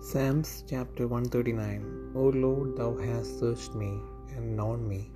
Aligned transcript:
Psalms 0.00 0.62
chapter 0.70 1.08
139 1.08 2.12
O 2.14 2.26
Lord, 2.42 2.76
thou 2.76 2.96
hast 2.96 3.40
searched 3.40 3.74
me 3.74 3.88
and 4.34 4.56
known 4.56 4.86
me. 4.90 5.10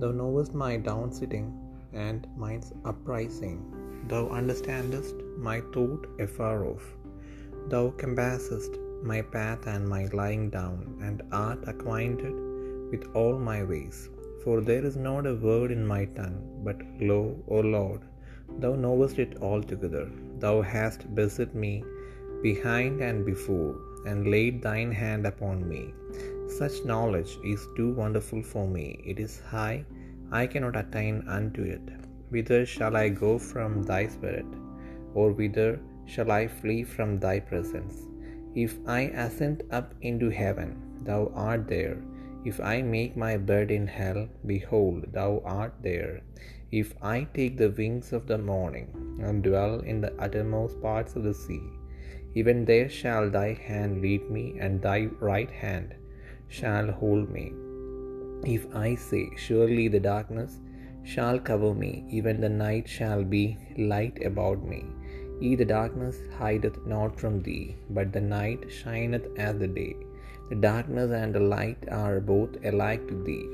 Thou 0.00 0.10
knowest 0.10 0.52
my 0.62 0.72
down 0.88 1.12
sitting 1.18 1.46
and 1.92 2.26
mine 2.36 2.64
uprising. 2.84 3.58
Thou 4.08 4.22
understandest 4.40 5.14
my 5.38 5.60
thought 5.72 6.08
afar 6.18 6.56
off. 6.70 6.86
Thou 7.68 7.84
compassest 8.02 8.72
my 9.10 9.22
path 9.22 9.68
and 9.74 9.88
my 9.94 10.02
lying 10.20 10.50
down, 10.58 10.78
and 11.06 11.22
art 11.30 11.62
acquainted 11.74 12.36
with 12.90 13.06
all 13.14 13.38
my 13.38 13.62
ways. 13.72 14.10
For 14.42 14.60
there 14.60 14.84
is 14.90 14.96
not 15.08 15.32
a 15.32 15.40
word 15.48 15.70
in 15.70 15.86
my 15.94 16.04
tongue, 16.20 16.40
but 16.64 16.82
lo, 17.00 17.20
O 17.46 17.60
Lord, 17.78 18.00
thou 18.58 18.74
knowest 18.74 19.20
it 19.26 19.40
altogether. 19.50 20.06
Thou 20.44 20.56
hast 20.62 21.14
beset 21.14 21.54
me 21.54 21.74
behind 22.42 23.00
and 23.00 23.24
before, 23.24 23.74
and 24.06 24.30
laid 24.34 24.62
thine 24.62 24.92
hand 25.02 25.26
upon 25.26 25.68
me. 25.68 25.82
Such 26.58 26.84
knowledge 26.90 27.32
is 27.52 27.68
too 27.76 27.90
wonderful 28.02 28.42
for 28.42 28.66
me. 28.76 28.86
It 29.04 29.18
is 29.26 29.40
high, 29.40 29.84
I 30.40 30.46
cannot 30.46 30.76
attain 30.82 31.24
unto 31.28 31.62
it. 31.76 31.86
Whither 32.30 32.64
shall 32.74 32.96
I 32.96 33.08
go 33.08 33.38
from 33.38 33.82
thy 33.82 34.06
spirit? 34.06 34.46
Or 35.14 35.30
whither 35.32 35.80
shall 36.06 36.30
I 36.30 36.46
flee 36.46 36.82
from 36.84 37.18
thy 37.18 37.38
presence? 37.40 37.96
If 38.54 38.76
I 38.86 39.00
ascend 39.24 39.64
up 39.70 39.94
into 40.00 40.30
heaven, 40.30 40.70
thou 41.04 41.30
art 41.34 41.68
there. 41.68 41.98
If 42.44 42.58
I 42.60 42.82
make 42.82 43.16
my 43.16 43.36
bed 43.36 43.70
in 43.70 43.86
hell, 43.86 44.28
behold, 44.46 45.06
thou 45.12 45.42
art 45.44 45.74
there. 45.82 46.20
If 46.70 46.94
I 47.02 47.26
take 47.34 47.56
the 47.56 47.70
wings 47.70 48.12
of 48.12 48.26
the 48.26 48.38
morning, 48.38 48.88
and 49.20 49.42
dwell 49.42 49.80
in 49.80 50.00
the 50.00 50.14
uttermost 50.26 50.80
parts 50.80 51.16
of 51.16 51.24
the 51.24 51.34
sea, 51.34 51.62
even 52.40 52.58
there 52.70 52.88
shall 53.00 53.26
thy 53.36 53.50
hand 53.68 54.02
lead 54.04 54.24
me, 54.36 54.44
and 54.64 54.82
thy 54.86 55.00
right 55.30 55.52
hand 55.64 55.94
shall 56.56 56.88
hold 57.02 57.28
me. 57.36 57.46
If 58.54 58.64
I 58.86 58.88
say, 59.08 59.24
Surely 59.44 59.86
the 59.94 60.04
darkness 60.14 60.52
shall 61.12 61.38
cover 61.50 61.72
me, 61.84 61.92
even 62.18 62.40
the 62.40 62.54
night 62.66 62.86
shall 62.96 63.22
be 63.36 63.44
light 63.92 64.18
about 64.30 64.60
me. 64.72 64.80
Ye 65.40 65.52
the 65.60 65.70
darkness 65.78 66.18
hideth 66.38 66.78
not 66.94 67.18
from 67.20 67.36
thee, 67.46 67.64
but 67.96 68.12
the 68.16 68.26
night 68.38 68.62
shineth 68.80 69.26
as 69.46 69.56
the 69.62 69.72
day. 69.80 69.94
The 70.50 70.60
darkness 70.70 71.10
and 71.20 71.34
the 71.34 71.46
light 71.56 71.82
are 72.02 72.20
both 72.32 72.52
alike 72.70 73.04
to 73.08 73.16
thee, 73.28 73.46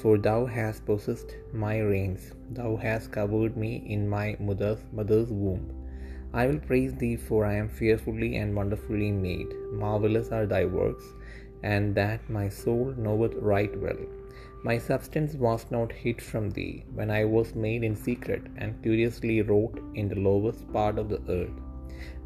for 0.00 0.14
thou 0.28 0.40
hast 0.58 0.86
possessed 0.90 1.32
my 1.64 1.76
reins, 1.90 2.24
thou 2.58 2.70
hast 2.86 3.12
covered 3.18 3.56
me 3.64 3.72
in 3.96 4.02
my 4.16 4.28
mother's, 4.48 4.82
mother's 5.00 5.32
womb. 5.42 5.66
I 6.32 6.46
will 6.46 6.58
praise 6.58 6.94
thee, 6.94 7.16
for 7.16 7.44
I 7.46 7.54
am 7.54 7.68
fearfully 7.68 8.36
and 8.36 8.54
wonderfully 8.54 9.10
made. 9.10 9.48
Marvelous 9.72 10.30
are 10.30 10.46
thy 10.46 10.64
works, 10.64 11.04
and 11.62 11.94
that 11.94 12.28
my 12.28 12.48
soul 12.48 12.94
knoweth 12.96 13.34
right 13.34 13.74
well. 13.80 13.98
My 14.62 14.76
substance 14.76 15.34
was 15.34 15.66
not 15.70 15.92
hid 15.92 16.20
from 16.20 16.50
thee 16.50 16.84
when 16.92 17.10
I 17.10 17.24
was 17.24 17.54
made 17.54 17.84
in 17.84 17.96
secret 17.96 18.42
and 18.56 18.82
curiously 18.82 19.40
wrought 19.42 19.80
in 19.94 20.08
the 20.08 20.20
lowest 20.20 20.70
part 20.72 20.98
of 20.98 21.08
the 21.08 21.22
earth. 21.28 21.58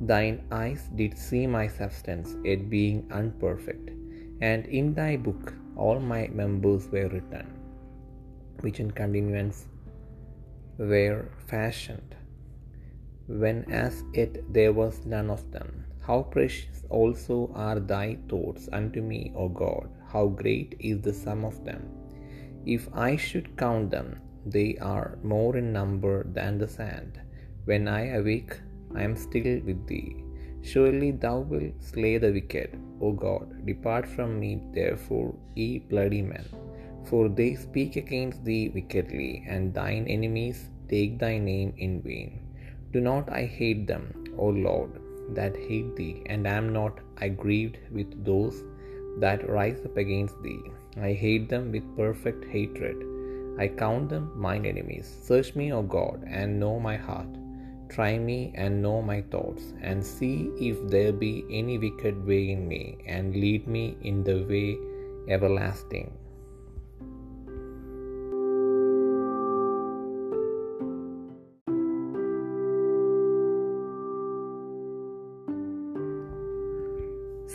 Thine 0.00 0.42
eyes 0.50 0.88
did 0.96 1.16
see 1.16 1.46
my 1.46 1.66
substance, 1.68 2.36
it 2.44 2.68
being 2.68 3.06
unperfect, 3.10 3.90
and 4.40 4.66
in 4.66 4.94
thy 4.94 5.16
book 5.16 5.54
all 5.76 6.00
my 6.00 6.28
members 6.28 6.88
were 6.88 7.08
written, 7.08 7.46
which 8.60 8.80
in 8.80 8.90
continuance 8.90 9.66
were 10.78 11.28
fashioned, 11.46 12.16
when 13.26 13.64
as 13.70 14.04
yet 14.14 14.36
there 14.52 14.72
was 14.72 15.06
none 15.06 15.30
of 15.30 15.50
them. 15.52 15.84
How 16.06 16.22
precious 16.22 16.84
also 16.88 17.50
are 17.54 17.78
thy 17.78 18.18
thoughts 18.28 18.68
unto 18.72 19.00
me, 19.00 19.32
O 19.36 19.48
God! 19.48 19.88
How 20.12 20.26
great 20.26 20.74
is 20.80 21.00
the 21.00 21.12
sum 21.12 21.44
of 21.44 21.64
them! 21.64 21.82
If 22.66 22.88
I 22.92 23.16
should 23.16 23.56
count 23.56 23.90
them, 23.90 24.20
they 24.46 24.76
are 24.78 25.18
more 25.22 25.56
in 25.56 25.72
number 25.72 26.24
than 26.24 26.58
the 26.58 26.68
sand. 26.68 27.20
When 27.64 27.86
I 27.86 28.14
awake, 28.16 28.58
I 28.94 29.02
am 29.04 29.16
still 29.16 29.60
with 29.68 29.86
thee. 29.86 30.24
Surely 30.62 31.10
thou 31.12 31.40
wilt 31.40 31.82
slay 31.82 32.18
the 32.18 32.32
wicked, 32.32 32.78
O 33.00 33.12
God. 33.12 33.66
Depart 33.66 34.06
from 34.06 34.38
me, 34.40 34.60
therefore, 34.72 35.34
ye 35.54 35.78
bloody 35.78 36.22
men. 36.22 36.44
For 37.04 37.28
they 37.28 37.54
speak 37.54 37.96
against 37.96 38.44
thee 38.44 38.68
wickedly, 38.68 39.44
and 39.48 39.74
thine 39.74 40.06
enemies 40.06 40.70
take 40.88 41.18
thy 41.18 41.38
name 41.38 41.72
in 41.78 42.00
vain. 42.02 42.32
Do 42.92 43.00
not 43.00 43.30
I 43.32 43.44
hate 43.44 43.86
them, 43.86 44.04
O 44.36 44.46
Lord, 44.46 44.90
that 45.36 45.56
hate 45.56 45.96
thee, 45.96 46.22
and 46.26 46.46
am 46.46 46.72
not 46.72 46.98
I 47.16 47.28
grieved 47.28 47.78
with 47.90 48.24
those 48.24 48.64
that 49.18 49.48
rise 49.48 49.80
up 49.88 49.96
against 49.96 50.42
thee? 50.42 50.62
I 51.08 51.12
hate 51.12 51.48
them 51.48 51.72
with 51.72 51.96
perfect 51.96 52.44
hatred. 52.56 52.98
I 53.58 53.68
count 53.68 54.08
them 54.10 54.26
mine 54.46 54.66
enemies. 54.66 55.08
Search 55.28 55.54
me, 55.54 55.72
O 55.72 55.82
God, 55.82 56.24
and 56.26 56.60
know 56.60 56.78
my 56.80 56.96
heart. 56.96 57.32
Try 57.88 58.18
me 58.18 58.52
and 58.54 58.82
know 58.82 58.98
my 59.02 59.20
thoughts, 59.32 59.64
and 59.80 60.04
see 60.04 60.50
if 60.70 60.76
there 60.94 61.12
be 61.12 61.34
any 61.50 61.78
wicked 61.78 62.26
way 62.26 62.50
in 62.50 62.66
me, 62.66 62.82
and 63.06 63.36
lead 63.44 63.66
me 63.66 63.84
in 64.02 64.24
the 64.28 64.38
way 64.52 64.68
everlasting. 65.34 66.10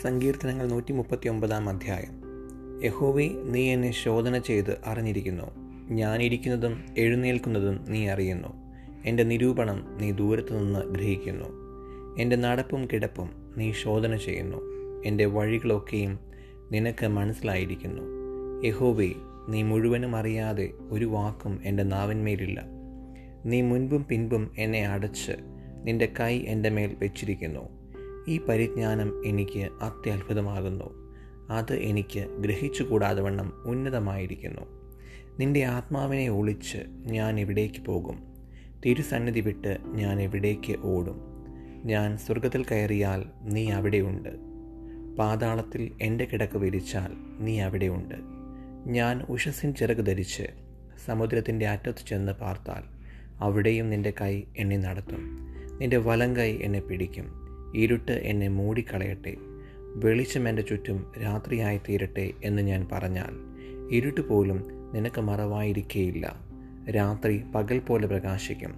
സങ്കീർത്തനങ്ങൾ 0.02 0.66
നൂറ്റി 0.66 0.92
മുപ്പത്തി 0.92 1.28
ഒമ്പതാം 1.28 1.68
അധ്യായം. 1.68 2.22
യഹോവെ 2.84 3.28
നീ 3.44 3.72
എന്നെ 3.72 3.90
ശോധന 3.90 4.38
ചെയ്ത് 4.38 4.78
അറിഞ്ഞിരിക്കുന്നു. 4.86 5.44
ഞാനിരിക്കുന്നതും 5.90 6.84
എഴുന്നേൽക്കുന്നതും 6.98 7.84
നീ 7.88 8.06
അറിയുന്നു. 8.06 8.48
എന്റെ 9.04 9.22
നിരൂപണം 9.22 9.98
നീ 10.00 10.10
ദൂരത്തു 10.10 10.54
നിന്ന് 10.54 10.80
ഗ്രഹിക്കുന്നു. 10.80 11.44
എന്റെ 12.18 12.36
നടപ്പും 12.36 12.88
കിടപ്പും 12.92 13.30
നീ 13.56 13.72
ശോധന 13.72 14.16
ചെയ്യുന്നു. 14.16 14.56
എന്റെ 15.06 15.26
വഴികളൊക്കെയും 15.26 16.18
നിനക്ക് 16.72 17.06
മനസ്സിലായിരിക്കുന്നു. 17.06 18.02
യഹോവേ 18.66 19.10
നീ 19.48 19.62
മുഴുവനും 19.62 20.16
അറിയാതെ 20.16 20.70
ഒരു 20.90 21.04
വാക്കും 21.04 21.60
എന്റെ 21.64 21.82
നാവിന്മേലില്ല. 21.82 22.64
നീ 23.46 23.60
മുൻപും 23.60 24.06
പിൻപും 24.10 24.50
എന്നെ 24.58 24.86
അടച്ച് 24.86 25.32
നിന്റെ 25.84 26.12
കൈ 26.20 26.38
എന്റെ 26.38 26.68
മേൽ 26.68 26.96
വെച്ചിരിക്കുന്നു. 26.98 27.77
ഈ 28.28 28.40
പരിജ്ഞാനം 28.48 29.26
എനിക്ക് 29.26 29.68
അത്യത്ഭുതമാകുന്നു. 29.82 31.14
അത് 31.50 31.74
എനിക്ക് 31.74 32.20
ഗ്രഹിച്ചുകൂടാതെ 32.20 33.22
വണ്ണം 33.22 33.52
ഉന്നതമായിരിക്കുന്നു. 33.64 34.62
നിന്റെ 35.38 35.64
ആത്മാവിനെ 35.64 36.28
ഒളിച്ച് 36.28 36.78
ഞാൻ 36.88 37.40
എവിടേക്ക് 37.40 37.84
പോകും? 37.84 38.18
തിരുസന്നിധി 38.86 39.40
വിട്ട് 39.40 39.78
ഞാൻ 39.86 40.20
എവിടേക്ക് 40.20 40.76
ഓടും? 40.80 41.20
ഞാൻ 41.84 42.16
സ്വർഗത്തിൽ 42.16 42.64
കയറിയാൽ 42.64 43.24
നീ 43.42 43.70
അവിടെയുണ്ട്. 43.70 44.28
പാതാളത്തിൽ 45.16 45.92
എന്റെ 46.02 46.24
കിടക്ക് 46.24 46.58
വിരിച്ചാൽ 46.58 47.10
നീ 47.40 47.60
അവിടെയുണ്ട്. 47.60 48.14
ഞാൻ 48.86 49.22
ഉഷസിൻ 49.28 49.74
ചിറക് 49.74 50.06
ധരിച്ച് 50.06 50.42
സമുദ്രത്തിന്റെ 51.06 51.66
അറ്റത്ത് 51.66 52.08
ചെന്ന് 52.08 52.32
പാർത്താൽ 52.32 52.82
അവിടെയും 53.40 53.90
നിന്റെ 53.90 54.12
കൈ 54.20 54.42
എന്നെ 54.56 54.76
നടത്തും. 54.76 55.38
നിന്റെ 55.80 55.96
വലം 55.96 56.36
കൈ 56.36 56.58
എന്നെ 56.62 56.80
പിടിക്കും. 56.80 57.47
ഇരുട്ട് 57.74 58.12
എന്നെ 58.12 58.48
മൂടിക്കളയട്ടെ. 58.48 59.36
വെളിച്ചം 59.94 60.48
എന്റെ 60.48 60.62
ചുറ്റും 60.62 61.12
രാത്രിയായി 61.22 61.80
തീരട്ടെ 61.88 62.32
എന്ന് 62.44 62.62
ഞാൻ 62.62 62.88
പറഞ്ഞാൽ 62.92 63.58
ഇരുട്ട് 63.90 64.20
പോലും 64.20 64.64
നിനക്ക് 64.94 65.20
മറവായിരിക്കേയില്ല. 65.20 66.48
രാത്രി 66.90 67.42
പകൽ 67.54 67.78
പോലെ 67.78 68.06
പ്രകാശിക്കും. 68.06 68.74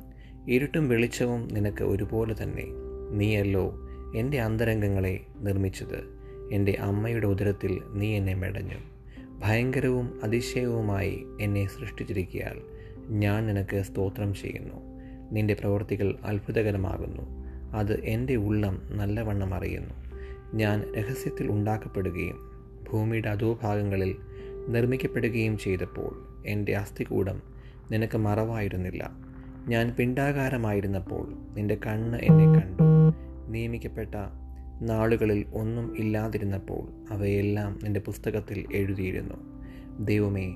ഇരുട്ടും 0.49 0.89
വെളിച്ചവും 0.89 1.48
നിനക്ക് 1.53 1.84
ഒരുപോലെ 1.84 2.42
തന്നെ. 2.42 2.65
നീയല്ലോ 3.10 3.78
എന്റെ 4.16 4.41
അന്തരംഗങ്ങളെ 4.41 5.21
നിർമ്മിച്ചത്. 5.39 6.21
എന്റെ 6.53 6.77
അമ്മയുടെ 6.81 7.27
ഉദരത്തിൽ 7.27 7.81
നീ 7.92 8.16
എന്നെ 8.16 8.34
മെടഞ്ഞു. 8.34 8.78
ഭയങ്കരവും 9.39 10.21
അതിശയവുമായി 10.22 11.25
എന്നെ 11.41 11.66
സൃഷ്ടിച്ചിരിക്കിയാൽ 11.66 12.60
ഞാൻ 13.09 13.47
നിനക്ക് 13.47 13.83
സ്തോത്രം 13.83 14.34
ചെയ്യുന്നു. 14.34 15.01
നിന്റെ 15.33 15.54
പ്രവൃത്തികൾ 15.54 16.15
അത്ഭുതകരമാകുന്നു. 16.25 17.40
അത് 17.75 18.01
എന്റെ 18.05 18.37
ഉള്ളം 18.37 18.83
നല്ലവണ്ണം 18.91 19.55
അറിയുന്നു. 19.55 19.95
ഞാൻ 20.55 20.95
രഹസ്യത്തിൽ 20.95 21.51
ഉണ്ടാക്കപ്പെടുകയും 21.51 22.51
ഭൂമിയുടെ 22.91 23.28
അധോഭാഗങ്ങളിൽ 23.28 24.17
നിർമ്മിക്കപ്പെടുകയും 24.69 25.59
ചെയ്തപ്പോൾ 25.59 26.43
എന്റെ 26.47 26.77
അസ്ഥികൂടം 26.77 27.43
നിനക്ക് 27.91 28.19
മറവായിരുന്നില്ല. 28.19 29.11
ഞാൻ 29.69 29.95
പിണ്ടാകാരമായിരുന്നപ്പോൾ 29.99 31.39
നിന്റെ 31.55 31.78
കണ്ണ് 31.87 32.19
എന്നെ 32.19 32.45
കണ്ടു. 32.45 32.83
നിയമിക്കപ്പെട്ട 33.49 34.15
നാളുകളിൽ 34.83 35.47
ഒന്നും 35.55 35.99
ഇല്ലാതിരുന്നപ്പോൾ 35.99 37.13
അവയെല്ലാം 37.13 37.78
നിന്റെ 37.84 38.01
പുസ്തകത്തിൽ 38.01 38.66
എഴുതിയിരുന്നു. 38.75 39.34
ദൈവമേ 40.01 40.55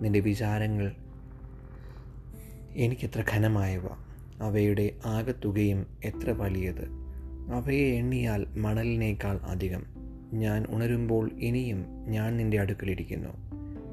നിന്റെ 0.00 0.20
വിചാരങ്ങൾ 0.20 0.92
എനിക്കെത്ര 2.72 3.24
ഘനമായവ. 3.32 4.07
അവയുടെ 4.40 4.92
ആകത്തുകയും 5.04 5.86
എത്ര 6.04 6.30
വലിയത്? 6.30 6.88
അവയെ 7.52 7.92
എണ്ണിയാൽ 7.92 8.46
മണലിനേക്കാൾ 8.56 9.38
അധികം. 9.44 9.82
ഞാൻ 10.32 10.66
ഉണരുമ്പോൾ 10.68 11.30
ഇനിയും 11.38 11.84
ഞാൻ 12.08 12.36
നിന്റെ 12.36 12.60
അടുക്കലിരിക്കുന്നു 12.60 13.28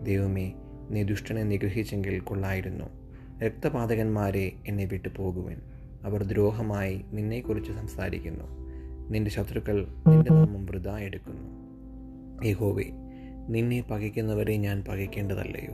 ദൈവമേ 0.03 0.53
നീ 0.89 1.03
ദുഷ്ടനെ 1.03 1.43
നിഗ്രഹിച്ചെങ്കിൽ 1.43 2.19
കൊള്ളായിരുന്നു. 2.19 2.85
രക്തപാതകന്മാരെ 3.43 4.51
എന്നെ 4.67 4.85
വിട്ടു 4.85 5.09
പോകുവൻ 5.17 5.55
അവർ 6.03 6.23
ദ്രോഹമായി 6.23 7.01
നിന്നെക്കുറിച്ച് 7.11 7.71
സംസാരിക്കുന്നു. 7.71 8.43
നിന്റെ 9.09 9.31
ശത്രുക്കൾ 9.31 9.87
നിന്റെ 10.07 10.31
നാമം 10.33 10.65
വൃതാ 10.65 10.99
എടുക്കുന്നു. 10.99 11.65
യഹോവേ 12.47 12.85
നിന്നെ 13.49 13.83
പകയ്ക്കുന്നവരെ 13.91 14.57
ഞാൻ 14.57 14.83
പകയ്ക്കേണ്ടതല്ലയോ? 14.87 15.73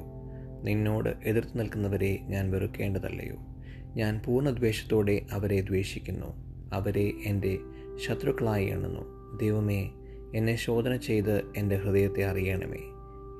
നിന്നോട് 0.64 1.10
എതിർത്ത് 1.24 1.60
നിൽക്കുന്നവരെ 1.60 2.20
ഞാൻ 2.24 2.52
വെറുക്കേണ്ടതല്ലയോ? 2.52 3.50
ഞാൻ 3.96 4.22
പൂർണദ്വേഷത്തോടെ 4.26 5.22
അവരെ 5.32 5.62
ദ്വേഷിക്കുന്നു. 5.62 6.28
അവരെ 6.74 7.14
എന്റെ 7.26 7.60
ശത്രുക്കളായി 7.96 8.66
എണ്ണുന്നു. 8.66 9.38
ദൈവമേ 9.38 9.92
എന്നെ 10.36 10.56
ശോധന 10.56 10.96
ചെയ്ത് 10.96 11.42
എന്റെ 11.58 11.76
ഹൃദയത്തെ 11.76 12.26
അറിയണമേ. 12.26 12.80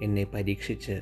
എന്നെ 0.04 0.24
പരീക്ഷിച്ച് 0.24 1.02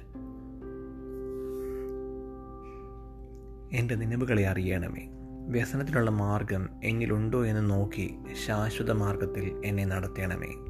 എന്റെ 3.74 3.96
നിലവുകളെ 3.96 4.48
അറിയണമേ. 4.48 5.10
വ്യസനത്തിനുള്ള 5.48 6.10
മാർഗം 6.10 6.70
എന്നിലുണ്ടോ 6.84 7.46
എന്ന് 7.46 7.70
നോക്കി 7.70 8.16
ശാശ്വത 8.46 8.92
മാർഗത്തിൽ 8.92 9.62
എന്നെ 9.66 9.86
നടത്തണമേ. 9.86 10.69